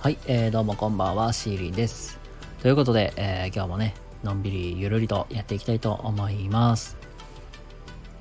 [0.00, 2.18] はい、えー、どうもこんばんは、シーリンです。
[2.62, 3.92] ということで、えー、今日もね、
[4.24, 6.96] のんびりゆるりとやっていきたいと思います。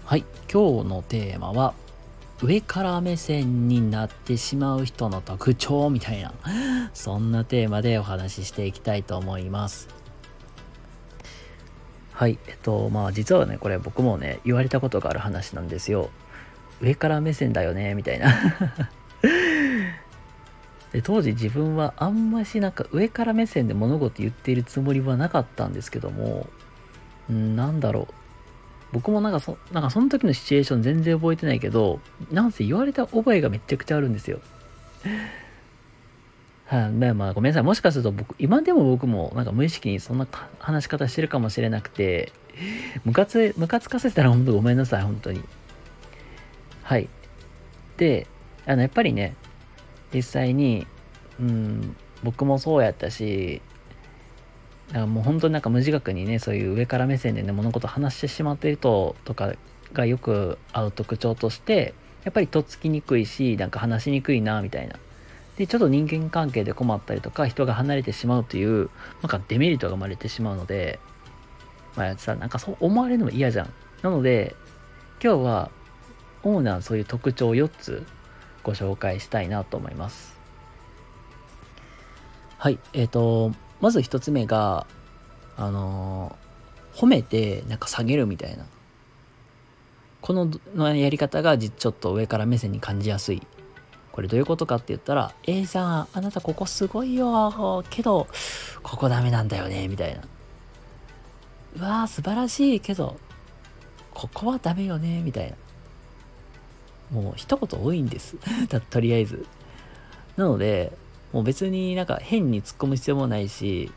[0.04, 1.74] はい、今日のテーマは、
[2.44, 6.34] 上から目線になってしまう人の特徴みたいな、
[6.94, 9.88] そんなテーマでお話ししていきたいと思います。
[12.12, 16.10] はい、えっと、まあ実はね、これ僕もね、言われたことがある話なんですよ。
[16.82, 18.34] 上から目線だよね、みたいな
[20.92, 26.48] で当時自分はあんましなんか上から目線で物事言っているつもりはなかったんですけども、
[27.32, 28.14] んなんだろう。
[28.92, 32.00] 僕もなんかそ、なんかその時のシチュエーション全然覚えてないけど、
[32.32, 34.40] なんせ言われた覚えがめちゃくちゃあるんですよ。
[36.66, 37.64] はい、まあまあごめんなさい。
[37.64, 40.28] もしかすると僕、今でも僕もなんか無意識にそんな
[40.60, 42.32] 話し方してるかもしれなくて、
[43.06, 45.44] ムカつ、ムカつかせたら本当ごめんなさい、本当に。
[46.84, 47.08] はい。
[47.98, 48.28] で、
[48.66, 49.36] あの、やっぱりね、
[50.14, 50.88] 実際に、
[51.40, 53.62] うん、僕もそうやったし、
[54.90, 59.54] だからもう本当になんか無自覚にね、そういう上から目線でね、物事話してしまっていると、とか
[59.94, 61.94] がよく合う特徴として、
[62.24, 64.96] やっぱりとっつきにくいし、なんか話しにくいな、みたいな。
[65.58, 68.90] で、ちょっと人間関係で困ったりとか、人が離れてしまうという、
[69.22, 71.00] なんかデメリットが生まれてしまうので、
[71.96, 73.74] まあさ、なんかそう思われるのも嫌じゃん。
[74.02, 74.56] なので、
[75.24, 75.72] 今日は、
[76.42, 78.06] 主なそういう特徴4つ
[78.64, 80.38] ご紹介したいなと思います。
[82.58, 84.86] はい、えっ、ー、と、まず一つ目が、
[85.56, 88.66] あのー、褒めてなんか下げるみたいな。
[90.22, 93.42] こののやり方がちょっと上から目線に感じやすい。
[94.12, 98.28] これどういうことかって言ったら、A さん、あなたここすごいよ、けど、
[98.84, 100.22] ここダメなんだよね、みたいな。
[101.78, 103.18] うわー、素晴らしいけど、
[104.14, 105.56] ここはダメよね、みたいな。
[107.12, 108.36] もう一言多いんです
[108.90, 109.46] とりあえず。
[110.38, 110.94] なので、
[111.34, 113.92] もう別になんか変に突っ込む必要もないし、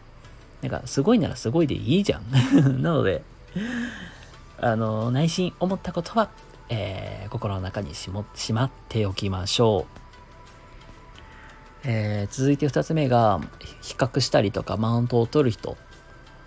[0.60, 2.30] なんかすごいならすごいでいいじゃん。
[2.82, 3.22] なので、
[4.58, 6.30] あの、内心思ったことは、
[6.68, 10.02] えー、心の中にしもしまっておきましょう。
[11.84, 13.40] えー、続いて2つ目が、
[13.80, 15.76] 比較したりとかマウントを取る人。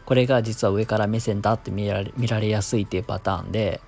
[0.06, 3.82] これが実は上から目線だって見られ見られやすいっていうパターンで、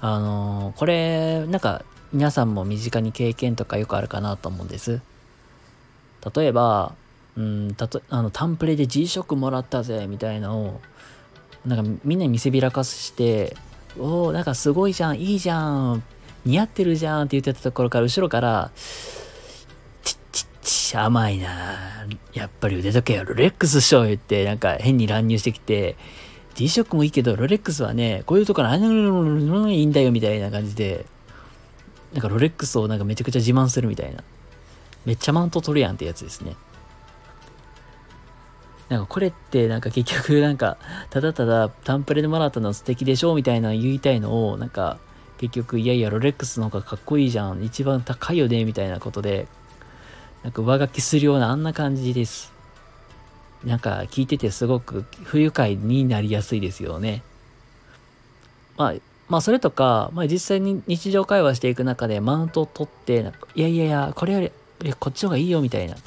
[0.00, 5.00] あのー、これ、なんか、皆さんも身近に経験とかよくあるかなと思うんです。
[6.34, 6.94] 例えば、
[7.36, 10.80] うん、たとあの、タンプレで G ショックもらったぜ、みたいなのを、
[11.66, 13.56] なんかみんなに見せびらかして、
[13.98, 16.02] おおなんかすごいじゃん、いいじゃん、
[16.44, 18.70] 似合ってるじゃんって言ってたところから、後ろから、
[20.04, 25.96] ちっちっち甘いなやっぱり腕時計はレックスしよう言って、なんか変に乱入してきて、
[26.56, 31.04] G ショックもいいけど、ロレックスはね、こういうところあのいいんだよみたいな感じで、
[32.12, 34.24] なんかロレックスをなんかめちゃくちゃ自慢するみたいな。
[35.04, 36.56] めっちゃマウント取るやんってやつですね。
[38.88, 40.78] なんかこれってなんか結局なんか、
[41.10, 44.98] ただただタンプレでもらったの素敵でしょみたいな言いたいのを、なんか
[45.36, 47.62] 結局いやいやロレックスの方がかっこいいじゃん。
[47.62, 49.46] 一番高いよねみたいなことで、
[50.42, 52.55] なんか上書きするようなあんな感じです。
[53.66, 57.22] なんか聞いててすごく不愉快になりやすいですよね。
[58.76, 58.94] まあ、
[59.28, 64.52] まあそれとか、まあ実際に日常会話していく中でマウントを取って、いやいやいや、これより、
[64.84, 65.94] いやこっちの方がいいよみたいな。
[65.94, 65.98] い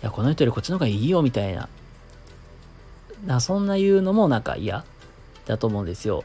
[0.00, 1.68] や、この人よりこっちの方がいいよみたいな。
[3.26, 4.84] なそんな言うのもなんか嫌
[5.44, 6.24] だと思うんですよ。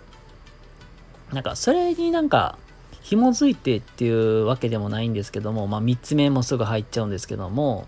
[1.33, 2.57] なんかそれになんか
[3.01, 7.87] 紐づいてっていうわけでもないんですけども、まあ3つ目もすぐ入っちゃうんですけども、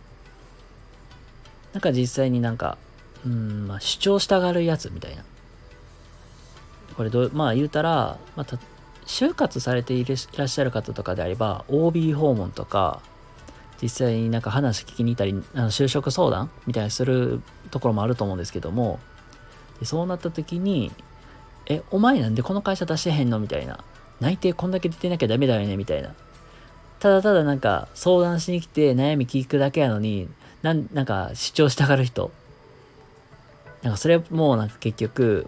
[1.76, 2.78] なんか実際になんか、
[3.26, 5.26] うん、まあ、主張したがるやつみたいな。
[6.96, 8.58] これど、まあ言うたら、また、
[9.06, 13.02] 就活されていらっしゃる方とかであれば、OB 訪問とか、
[13.82, 17.42] 実際になんか話聞きに行ったり、あの就職相談みたいなする
[17.72, 19.02] ところもあると思うんですけども、
[19.82, 20.94] でそうなった時に、
[21.66, 23.84] え、お前なんでこの会社出してへんのみたいな。
[24.22, 26.16] 内定こんだけ出てなきゃダメだよねみたいな。
[27.00, 30.30] ただただなんか相談しに来て悩み聞くだけやのに、
[30.66, 32.32] なん、なんか主張したがる人。
[33.84, 35.48] なんかそれもなんか結局、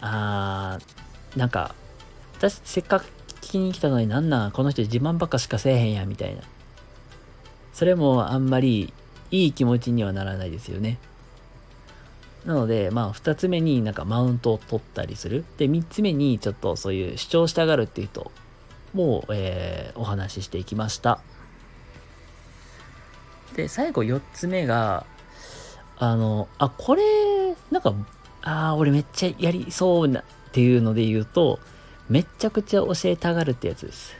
[0.00, 1.74] あー、なんか、
[2.36, 3.06] 私せっかく
[3.42, 6.42] 聞きに来たのになんなんこの人自慢ばっかしかせえへんや、みたいな。
[7.72, 8.92] それもあんまり
[9.32, 10.98] いい気持ちにはならないですよね。
[12.46, 15.44] なので、まあ、二つ目になんかマウントを取ったりする。
[15.56, 18.30] で、三つ目にちょっとそういう主張したがるっていう人
[18.94, 21.18] も、えー、お話ししていきました。
[23.58, 25.04] で、最後4つ目が、
[25.98, 27.02] あの、あ、これ、
[27.72, 27.92] なんか、
[28.40, 31.58] ああ、俺めっちゃやりそうなっていうので言うと、
[32.08, 34.14] めっちゃくちゃ教えたがるってやつです。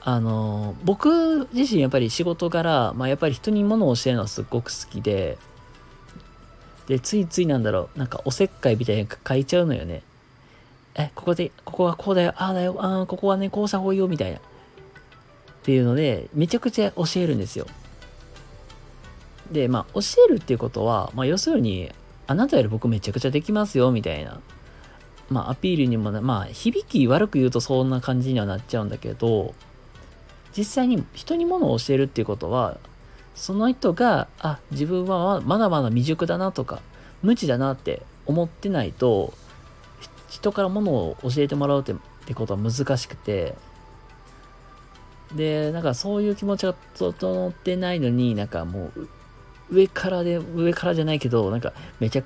[0.00, 5.38] あの、僕自身やっぱり仕事柄、まあやっぱり人に物を教えるのはすっごく好きで、
[6.88, 10.02] で、ついついなんだろう、なんかおせっかいみたいに書いちゃうのよね。
[10.96, 14.40] え、ここで、ここはこうだよ、ああだよ、ああ、ここはね、こうした方がいいよ、みたいな。
[15.68, 17.66] っていうので、めちゃくちゃ教えるんですよ。
[19.52, 21.92] で、まあ、教えるっていうことは、まあ、要するに、
[22.26, 24.40] あなたより僕めちゃくちゃできますよ、みたいな。
[25.28, 29.54] まあ、アピールにもなまあ、響き悪く言うとそんな感じにはなっちゃうんだけど、
[30.56, 32.78] 実際に人にものを教えるっていうことは、
[33.34, 36.80] その人が、あ、自分はまだまだ未熟だなとか、
[37.22, 39.34] 無知だなって思ってないと、
[40.30, 43.54] 人からものを教えてもらうってことは難しくて、
[45.34, 49.08] で、なんかそういう気持ちが整ってないのに、なんかもう、
[49.70, 52.22] 上からで、上からじゃないけど、なんかめちゃ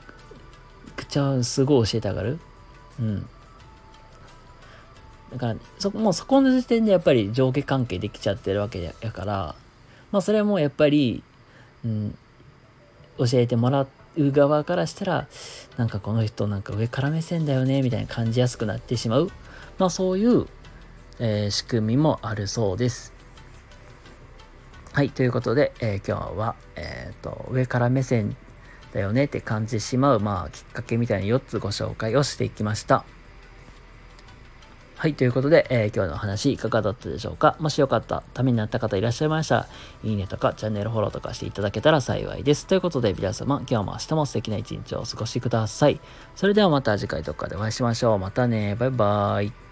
[0.97, 2.39] くちゃすごい教えたがる。
[3.01, 3.27] うん。
[5.33, 9.55] だから、そ、もうそこの時点でやっぱり上下関係できちゃってるわけやから、
[10.11, 11.23] まあそれもやっぱり、
[11.85, 12.17] うん、
[13.19, 15.27] 教えてもらう側からしたら、
[15.77, 19.31] なんかこの人なんか上から目線だよね、みたいな感じやすくなってしまう。
[19.79, 20.47] まあそういう、
[21.19, 23.13] えー、仕組みもあるそうです。
[24.93, 28.37] はい、ということで、えー、今日は、え、ー、と、上から目線
[28.93, 33.05] だよねって感じてしまう、まあ、きっかけみたいに4つご紹介をしていきました。
[34.97, 35.15] はい。
[35.15, 37.57] ということで、えー、今日の話いかがだったでしょうか？
[37.59, 39.69] もしよかった、ためになった方いらっしゃいましたら、
[40.05, 42.69] いいねとかチャンネルフォローとかしていただけたら幸いです。
[42.69, 46.01] ということで、皆様、今日も明日も素敵な一日をお過ごしください。
[46.37, 48.19] それではまた次回どっかでお会いしましょう。
[48.21, 48.77] またね。
[48.77, 49.72] バイバーイ。